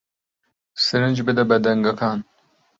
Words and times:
سرنج 0.85 1.17
بدە 1.27 1.43
بە 1.49 1.57
دەنگەکان 1.65 2.19